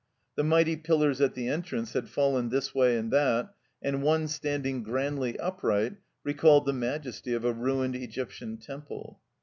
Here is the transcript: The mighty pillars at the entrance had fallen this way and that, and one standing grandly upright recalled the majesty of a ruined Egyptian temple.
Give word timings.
The 0.35 0.43
mighty 0.43 0.77
pillars 0.77 1.21
at 1.21 1.35
the 1.35 1.47
entrance 1.47 1.93
had 1.93 2.09
fallen 2.09 2.49
this 2.49 2.73
way 2.73 2.97
and 2.97 3.11
that, 3.13 3.53
and 3.83 4.01
one 4.01 4.27
standing 4.27 4.81
grandly 4.81 5.37
upright 5.37 5.97
recalled 6.23 6.65
the 6.65 6.73
majesty 6.73 7.33
of 7.33 7.45
a 7.45 7.53
ruined 7.53 7.95
Egyptian 7.95 8.57
temple. 8.57 9.19